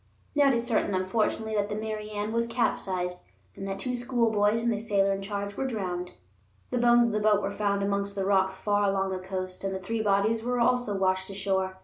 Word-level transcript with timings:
Now 0.33 0.47
it 0.47 0.55
is 0.55 0.65
certain, 0.65 0.95
unfortunately, 0.95 1.53
that 1.53 1.69
the 1.69 1.75
Mary 1.75 2.09
Ann 2.09 2.33
was 2.33 2.47
capsized 2.47 3.19
and 3.55 3.67
that 3.67 3.77
two 3.77 3.95
schoolboys 3.95 4.63
and 4.63 4.71
the 4.71 4.79
sailor 4.79 5.13
in 5.13 5.21
charge 5.21 5.55
were 5.55 5.67
drowned. 5.67 6.13
The 6.71 6.79
bones 6.79 7.05
of 7.05 7.13
the 7.13 7.19
boat 7.19 7.43
were 7.43 7.51
found 7.51 7.83
amongst 7.83 8.15
the 8.15 8.25
rocks 8.25 8.57
far 8.59 8.89
along 8.89 9.11
the 9.11 9.19
coast, 9.19 9.63
and 9.63 9.75
the 9.75 9.79
three 9.79 10.01
bodies 10.01 10.41
were 10.41 10.59
also 10.59 10.97
washed 10.97 11.29
ashore. 11.29 11.77